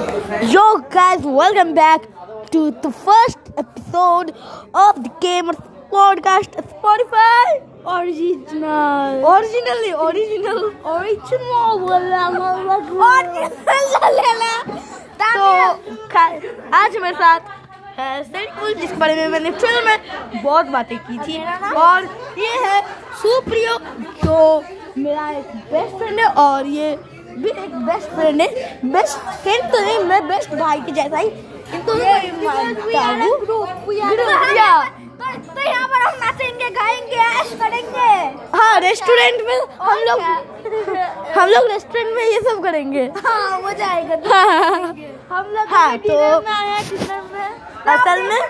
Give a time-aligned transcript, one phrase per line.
[0.00, 2.04] Yo guys, welcome back
[2.52, 4.30] to the first episode
[4.74, 5.58] of the Gamers
[5.90, 7.48] Podcast Spotify
[7.84, 10.60] original Originally, original,
[10.94, 12.40] original original
[15.20, 15.44] तो
[16.76, 17.40] आज मेरे साथ
[17.98, 21.38] है सेंटफुल जिसके बारे में मैंने फ़िल्म में बहुत बातें की थी
[21.84, 22.04] और
[22.38, 22.82] ये है
[23.22, 23.78] सुप्रियो
[24.24, 24.42] जो
[24.98, 26.98] मेरा एक बेस्ट फ्रेंड है और ये
[27.38, 28.48] भी एक बेस्ट फ्रेंड है।
[28.92, 33.24] बेस्ट फ्रेंड तो नहीं मैं बेस्ट भाई के जैसा ही। इन दोनों को ही मानता
[33.24, 34.10] हूँ Group, yeah.
[35.20, 38.08] तो यहाँ पर हम नाचेंगे गाएँगे ऐश करेंगे।
[38.56, 40.20] हाँ रेस्टोरेंट में हम लोग
[41.36, 44.14] हम लोग रेस्टोरेंट में ये सब करेंगे। हाँ मज़ा आएगा
[45.34, 47.50] हम लोग हाँ, तो- में आए डिनर में।
[47.94, 48.40] असल में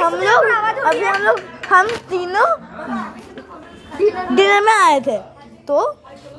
[0.00, 2.48] हम लोग हो अभी हम लोग हम तीनों
[4.36, 5.18] डिनर में आए थे।
[5.68, 5.82] तो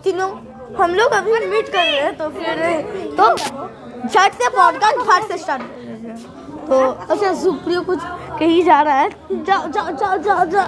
[0.04, 0.30] तीनों
[0.76, 2.56] हम लोग अभी मीट कर रहे हैं तो फिर
[3.18, 3.36] तो
[4.08, 6.16] झट से पॉडकास्ट झट से स्टार्ट हैं
[6.66, 8.00] तो अच्छा सुप्रियो कुछ
[8.40, 10.64] कहीं जा रहा है। जा जा जा जा जा।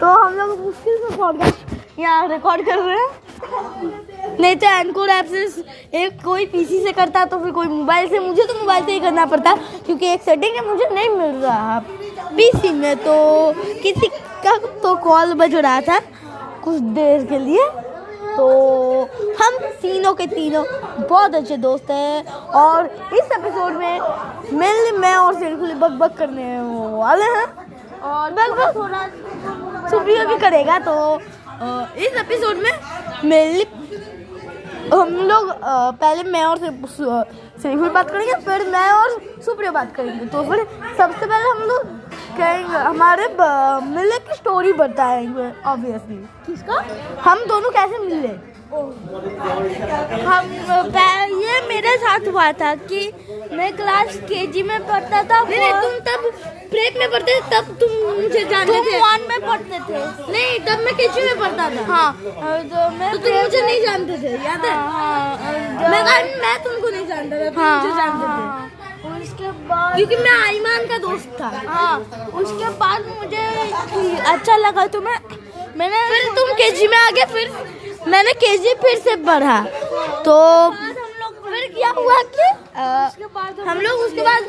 [0.00, 5.26] तो हम लोग मुश्किल से पॉडकास्ट यहाँ रिकॉर्ड कर रहे हैं। नहीं तो एनकोर ऐप
[5.26, 5.44] से
[6.02, 9.00] एक कोई पीसी से करता तो फिर कोई मोबाइल से। मुझे तो मोबाइल से ही
[9.00, 9.54] करना पड़ता
[9.86, 11.78] क्योंकि एक सेटिंग है मुझे नहीं मिल रहा
[12.36, 14.06] पीसी में। तो किसी
[14.44, 16.00] का तो कॉल बज रहा था
[16.64, 17.70] कुछ देर के लिए।
[18.36, 18.46] तो
[19.40, 20.64] हम तीनों के तीनों
[21.00, 22.24] बहुत अच्छे दोस्त हैं
[22.60, 24.00] और इस एपिसोड में
[24.52, 26.58] मेनली मैं और सिरकुली बक बक करने
[26.96, 27.46] वाले हैं?
[28.02, 29.06] और बक बक थोड़ा
[29.90, 30.94] सुप्रिया भी करेगा तो
[31.98, 32.72] इस एपिसोड में
[33.24, 33.66] मेनली
[34.92, 39.10] हम लोग पहले मैं और सिरिफुल बात करेंगे फिर मैं और
[39.44, 40.64] सुप्रिया बात करेंगे। तो फिर
[40.98, 41.86] सबसे पहले हम लोग
[42.38, 43.26] कहेंगे हमारे
[43.86, 46.16] मिले की स्टोरी बताएँगे ऑब्वियसली
[46.46, 46.84] किसका?
[47.22, 48.34] हम दोनों कैसे मिले?
[50.26, 50.44] हम
[51.42, 53.00] ये मेरे साथ हुआ था कि
[53.52, 56.30] मैं क्लास केजी में पढ़ता था नहीं नहीं तुम तब
[56.70, 59.98] ब्रेक में पढ़ते थे तब तुम मुझे जानते थे। वन में पढ़ते थे।
[60.32, 64.18] नहीं तब मैं केजी में पढ़ता था। हाँ। तो मैं तो तुम मुझे नहीं जानते
[64.22, 64.72] थे याद है?
[64.72, 65.52] हाँ, हाँ,
[65.90, 66.02] मैं
[66.40, 68.70] मैं तुमको नहीं जानता था तुम मुझे जानते थे। हाँ,
[69.04, 71.94] उसके बाद क्योंकि मैं आईमान का दोस्त था। हाँ
[72.42, 73.44] उसके बाद मुझे
[74.32, 75.18] अच्छा लगा तो मैं
[75.76, 77.46] मैंने फिर तुम केजी में आ गए फिर
[78.08, 79.58] मैंने केजी फिर से पढ़ा
[80.26, 80.34] तो
[81.44, 82.46] फिर क्या हुआ कि
[83.68, 84.42] हम लोग उसके बाद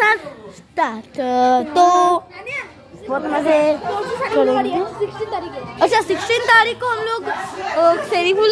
[0.00, 0.14] सा
[0.56, 1.20] स्टार्ट
[1.76, 1.84] तो
[3.08, 3.58] बहुत मज़े
[5.82, 7.22] अच्छा सिक्सटीन तारीख को हम लोग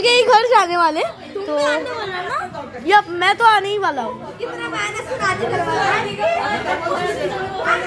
[0.02, 1.02] के ही घर जाने वाले।
[1.46, 1.58] तो
[2.86, 4.14] यप मैं तो आने ही वाला हूँ।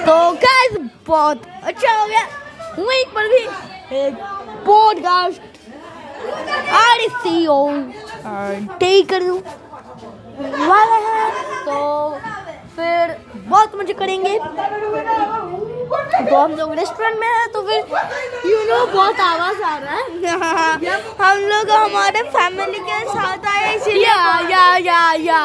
[0.06, 2.24] तो गाइस बहुत अच्छा हो गया।
[2.78, 3.42] वहीं पर भी।
[3.96, 4.14] एक
[4.66, 5.40] पॉडकास्ट
[6.76, 7.58] आरसीओ
[8.80, 9.38] टेक कर दूँ।
[10.38, 11.30] वाला है।
[11.64, 11.76] तो
[12.76, 14.38] फिर बहुत मज़े करेंगे।
[15.85, 20.99] तो हम लोग रेस्टोरेंट में हैं तो फिर यू नो बहुत आवाज आ रहा है
[21.21, 25.41] हम लोग हमारे फैमिली के साथ आए इसलिए या या या या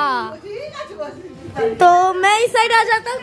[1.77, 3.21] तो मैं इस साइड आ जाता हूँ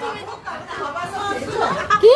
[2.02, 2.16] কি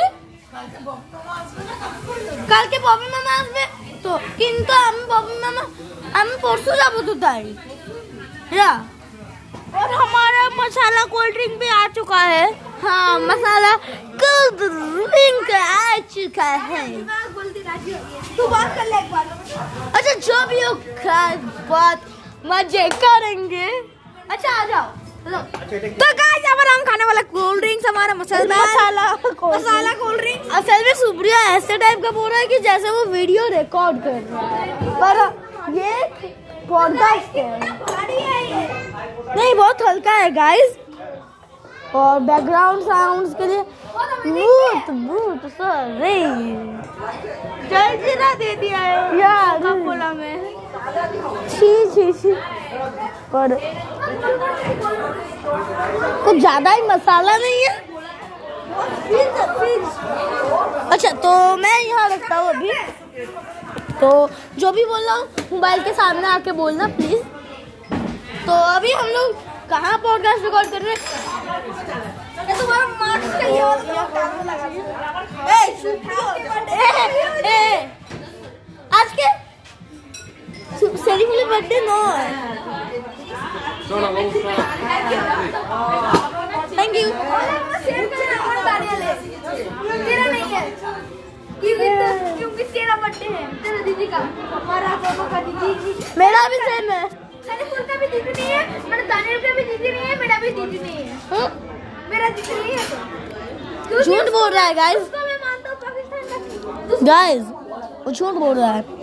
[2.49, 3.63] কালকে ববি মামা আসবে
[4.03, 5.63] তো কিন্তু আমি ববি মামা
[6.19, 7.43] আমি পরশু যাবো তো তাই
[8.53, 8.69] या
[9.73, 12.45] और हमारा मसाला कोल्ड ड्रिंक भी आ चुका है
[12.82, 13.74] हाँ मसाला
[14.22, 14.62] कोल्ड
[15.10, 16.86] ड्रिंक आ चुका है।
[18.36, 19.26] तू बात कर ले एक बार।
[19.94, 20.72] अच्छा जो भी हो
[21.70, 22.00] बात
[22.46, 23.66] मज़े करेंगे।
[24.30, 24.86] अच्छा आ जाओ।
[25.24, 29.06] तो गाइस अब हम खाने वाला कोल्ड ड्रिंक्स हमारा मसाला मसाला
[29.44, 33.04] मसाला कोल्ड ड्रिंक असल में सुप्रिया ऐसे टाइप का बोल रहा है कि जैसे वो
[33.12, 34.66] वीडियो रिकॉर्ड कर रहा है।
[35.00, 35.16] पर
[35.78, 35.92] ये
[36.68, 37.60] पॉडकास्ट है।
[39.36, 40.76] नहीं बहुत हल्का है गाइस
[41.94, 43.62] और बैकग्राउंड साउंड्स के लिए
[43.94, 46.20] बहुत बहुत सॉरी
[47.70, 50.54] जलजीरा दे दिया है यार कोला में?
[51.50, 52.32] छी छी छी।
[53.32, 53.54] पर
[56.24, 57.74] कुछ ज़्यादा ही मसाला नहीं है?
[60.90, 62.72] अच्छा तो मैं यहाँ रखता हूँ अभी।
[64.00, 64.28] तो
[64.58, 67.22] जो भी बोल रहा हूँ मोबाइल के सामने आके बोलना प्लीज़
[68.46, 72.58] तो अभी हम लोग कहाँ पॉडकास्ट रिकॉर्ड कर रहे हैं?
[72.58, 73.92] तुम्हारा मार्क्स का ये वाला
[74.42, 74.66] लगा
[75.50, 75.60] ए
[76.72, 76.88] ए,
[77.46, 77.90] ए,
[78.94, 79.30] आज के
[80.96, 82.02] celebrate birthday no
[86.76, 87.08] thank you
[88.92, 90.70] तेरा नहीं है।
[91.60, 91.88] क्योंकि
[92.44, 97.21] तो- तेरा बर्थडे है तेरा दीदी का। हमारा दोनों का दीदी। मेरा भी सेम है।
[98.02, 101.04] भी दीदी नहीं है मेरा दानियल का भी दीदी नहीं है मेरा भी दीदी नहीं
[101.04, 101.50] है। हम्म?
[102.10, 106.22] मेरा दीदी नहीं है। तो झूठ बोल रहा है गाइस उसको मैं मानता हूँ पाकिस्तान
[106.30, 107.42] का गाइस
[108.04, 109.00] वो झूठ बोल रहा है।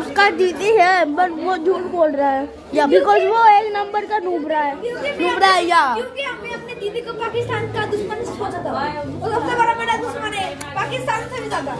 [0.00, 4.18] उसका दीदी है बट वो झूठ बोल रहा है। या बिकॉज़ वो एक नंबर का
[4.26, 4.74] डूब रहा है।
[5.18, 9.34] डूब रहा है या। क्योंकि हमने अपने दीदी को पाकिस्तान का दुश्मन सोचा था। और
[9.34, 11.76] सबसे बड़ा मेरा दुश्मन है पाकिस्तान से भी ज़्यादा।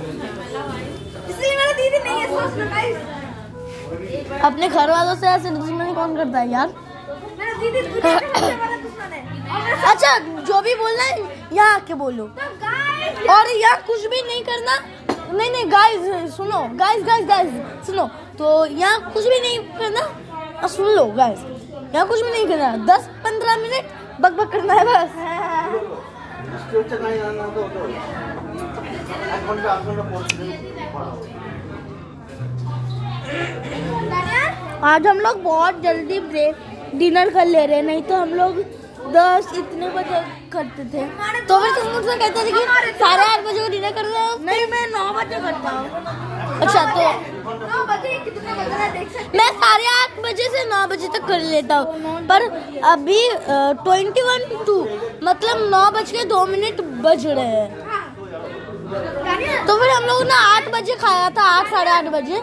[1.28, 2.96] इसलिए मेरा दीदी नहीं है सोच लो guys।
[4.42, 6.68] अपने घर वालों से ऐसे दुश्मन कौन करता है यार
[9.86, 11.18] अच्छा जो भी बोलना है
[11.52, 12.24] यहाँ आके बोलो
[13.30, 14.78] और यहाँ कुछ भी नहीं करना
[15.32, 18.06] नहीं नहीं गाइस सुनो गाइस गाइस गाइस सुनो
[18.38, 21.44] तो यहाँ कुछ भी नहीं करना सुन लो गाइस
[21.94, 25.10] यहाँ कुछ भी नहीं करना दस पंद्रह मिनट बक बक करना है बस
[30.92, 31.41] हाँ।
[34.84, 36.54] आज हम लोग बहुत जल्दी ब्रेक
[36.98, 38.56] डिनर कर ले रहे हैं नहीं तो हम लोग
[39.14, 40.20] दस इतने बजे
[40.52, 41.04] करते थे।
[41.46, 42.64] तो फिर तुम मुझसे कहते थे कि
[42.98, 45.86] साढ़े आठ बजे को डिनर कर रहे हो नहीं मैं नौ बजे करता हूँ।
[46.60, 47.00] अच्छा तो
[49.34, 52.48] मैं साढ़े आठ बजे से नौ बजे तक कर लेता हूँ। पर
[52.92, 53.20] अभी
[53.84, 54.76] ट्वेंटी वन टू
[55.22, 57.68] मतलब नौ बज के दो मिनट बज रहे हैं।
[59.24, 62.42] हैं। तो फिर हम लोगों ने आठ बजे खाया था आठ साढ़े आठ बजे।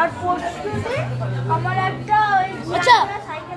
[0.00, 0.84] আর পড়ছিস
[1.56, 2.96] আমার একটা ওই अच्छा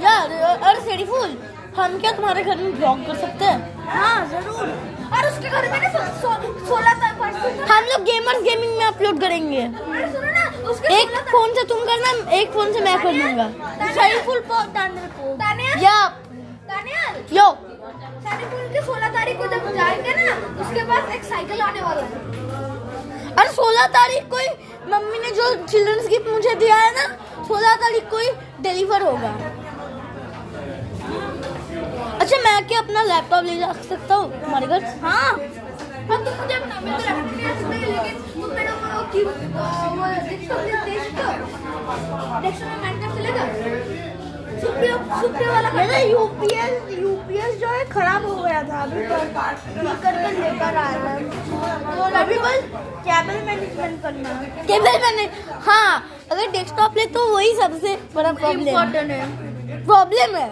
[0.04, 0.28] यार
[0.66, 1.30] अरे सेडी फूल
[1.78, 3.60] हम क्या तुम्हारे घर में ब्लॉग कर सकते हैं
[3.96, 4.68] हाँ जरूर
[5.16, 8.74] और उसके घर में ना सो- सो- सोलह ता- परसों को- हम लोग गेमर्स गेमिंग
[8.78, 12.52] में अपलोड करेंगे अरे सुनो ना उसके एक सोलह ता- फोन से तुम करना एक
[12.54, 13.48] फोन से मैं कर दूंगा
[13.98, 15.98] सरीफुल को दानियल को दानियल या
[16.72, 17.48] दानियल यो
[18.24, 20.32] सरीफुल के सोलह तारीख को जब जाएंगे ना
[20.64, 22.28] उसके पास एक साइकिल आने वाला है
[23.38, 24.48] अरे सोलह तारीख को ही
[24.91, 27.05] मम्मी ने जो चिल्ड्रंस गिफ्ट मुझे दिया है ना
[27.49, 28.31] सोलह तारीख को ही
[28.63, 29.31] डिलीवर होगा।
[32.21, 34.85] अच्छा मैं क्या अपना लैपटॉप ले जा सकता हूँ तुम्हारे घर?
[35.03, 35.31] हाँ।
[36.09, 36.75] हाँ तुम मुझे तो
[44.55, 49.17] मेरा यूपीएस यूपीएस जो है खराब हो गया था। अभी तो
[49.77, 51.19] ठीक करके लेकर आया है।
[51.97, 52.61] तो अभी बस
[53.07, 55.25] केबल मैनेजमेंट करना है। केबल मैंने
[55.67, 55.91] हाँ
[56.33, 60.47] अगर डेस्कटॉप ले तो वही सबसे बड़ा प्रॉब्लम इम्पोर्टेंट है। प्रॉब्लम है।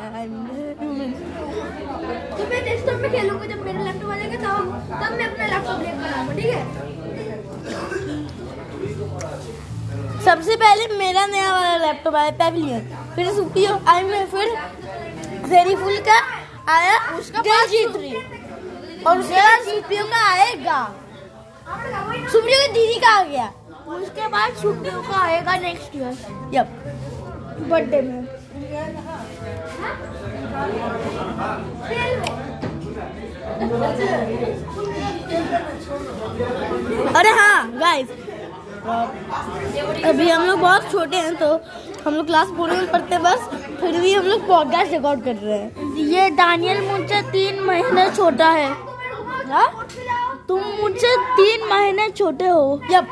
[2.32, 4.44] तो मैं डेस्कटॉप में खेलूँगा जब मेरा लैपटॉप आ जाएगा तब
[5.02, 6.62] तब मैं अपना लैपटॉप लेकर आऊँगा ठीक है?
[10.24, 12.84] सबसे पहले मेरा नया वाला लैपटॉप आया पेविलियन
[13.14, 14.54] फिर सुपियो आई में फिर
[15.48, 16.18] जेरी फुल का
[16.72, 18.12] आया उसका जी थ्री
[19.06, 20.80] और उसके बाद सुपियो का आएगा।
[22.32, 23.46] सुप्रियो की दीदी का आ गया।
[23.96, 26.12] उसके बाद सुप्रियो का आएगा नेक्स्ट ईयर
[26.54, 26.68] यप
[27.70, 28.20] बर्थडे में।
[37.16, 38.08] अरे हाँ गाइस
[38.84, 41.48] अभी हम लोग बहुत छोटे हैं तो
[42.06, 43.48] हम लोग क्लास फोर में पढ़ते बस
[43.80, 48.48] फिर भी हम लोग पॉडकास्ट रिकॉर्ड कर रहे हैं। ये दानियल मुझसे तीन महीने छोटा
[48.50, 48.68] है।
[49.50, 49.68] हाँ?
[50.48, 53.08] तुम मुझसे तीन महीने छोटे हो। यप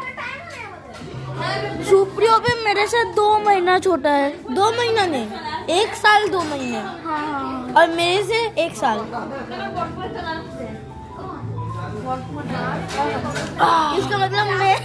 [1.91, 6.79] सुप्रियो भी मेरे से दो महीना छोटा है। दो महीना नहीं एक साल दो महीने।
[7.05, 8.99] हाँ और मेरे से एक साल।
[13.99, 14.77] इसका मतलब मैं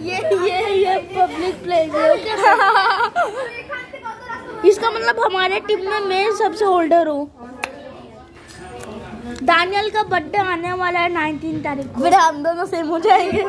[0.00, 2.08] ये ये ये पब्लिक प्लेस है
[4.68, 7.24] इसका मतलब हमारे टीम में मैं सबसे ओल्डर हूँ।
[9.42, 13.42] दानियल का बर्थडे आने वाला है 19 तारीख को। फिर हम दोनों सेम हो जाएँगे।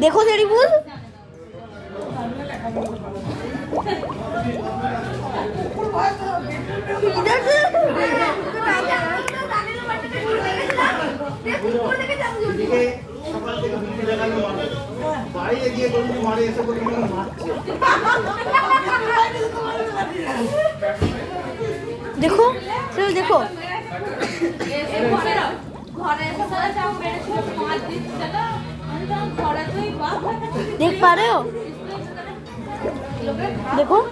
[0.00, 0.68] देखो, तेरी फूल
[7.10, 7.61] इधर से।
[12.72, 12.90] থেকে
[13.32, 14.32] সকাল থেকে বিভিন্ন জায়গায়
[15.34, 15.88] বাইরে গিয়ে
[16.22, 16.62] মারে এসে
[22.20, 22.44] দেখো
[23.10, 23.38] দেখো।
[30.78, 30.94] দেখ
[33.76, 33.98] দেখো।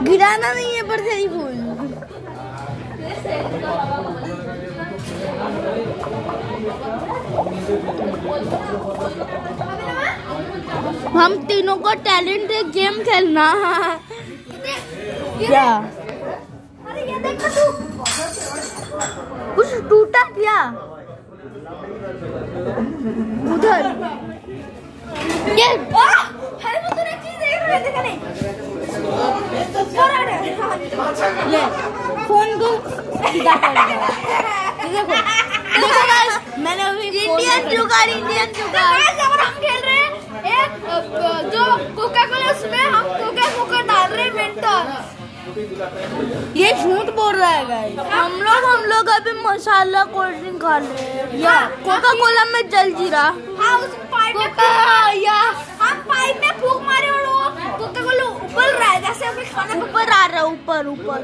[0.00, 1.54] गिराना नहीं है पर सही फूल
[11.18, 13.46] हम तीनों को टैलेंट है गेम खेलना।
[15.38, 15.64] क्या?
[16.88, 17.64] अरे ये देख तू।
[19.56, 20.58] कुछ टूटा क्या?
[23.54, 23.84] उधर।
[25.58, 28.18] ये अरे वो तूने चीज़ देख रहे देखा नहीं?
[31.52, 31.62] ले
[32.26, 32.70] फ़ोन को
[33.28, 35.04] सीधा कर देखो।
[35.80, 39.00] देखो guys, मैंने अभी इंडियन जुगाड़ इंडियन जुगाड़।
[39.40, 40.10] हम खेल रहे हैं
[40.44, 41.64] एक अ, अ, जो
[41.96, 44.84] कोका कोला उसमें हम कोका कोका डाल रहे हैं मेंटल
[45.48, 50.76] ये झूठ बोल रहा है गाइस हम लोग हम लोग अभी मसाला कोल्ड ड्रिंक खा
[50.76, 53.22] रहे हैं। या कोका कोला में जल जीरा।
[53.60, 54.48] हाँ उस पाइप में
[55.22, 55.38] या।
[55.80, 57.36] हम पाइप में फूक मारे और वो
[57.78, 61.18] कोका कोला उबल रहा है जैसे अपने खाने ऊपर आ रहा है ऊपर ऊपर।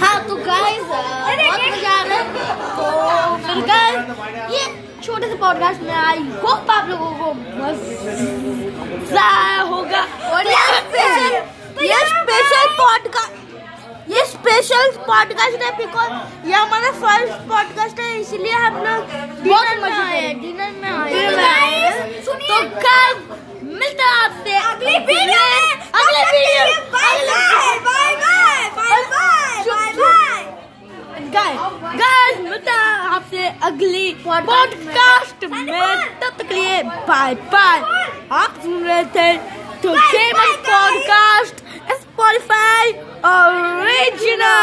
[0.00, 2.22] हाँ तो गाइस बहुत मज़ा आ रहा है।
[2.76, 2.84] तो
[3.46, 3.96] फिर गाइस
[4.54, 4.62] ये
[5.02, 9.30] छोटे से पॉडकास्ट में आई होप आप लोगों को मज़ा
[9.62, 11.34] होगा। और ये स्पेशल
[11.82, 16.12] ये स्पेशल पॉडकास्ट ये स्पेशल पॉडकास्ट है बिकॉज़
[16.48, 19.10] ये हमारा फ़र्स्ट पॉडकास्ट है इसलिए हम लोग
[19.42, 22.32] डिनर में आए। तो तो डिनर में आए। हैं तो
[22.84, 23.10] कल
[23.64, 24.54] मिलते हैं आपसे?
[24.70, 30.34] अगली वीडियो में अगले वीडियो में। Bye bye bye bye bye bye bye
[31.96, 37.78] guys मिलते हैं आपसे अगली पॉडकास्ट में। तब तक लिए बाय बाय
[38.32, 39.32] आप सुन रहे थे
[39.82, 41.55] तो फ़ेमस पॉडकास्ट
[42.16, 44.56] Spotify Original!